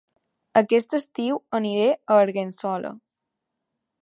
[0.61, 2.97] Aquest estiu aniré a Argençola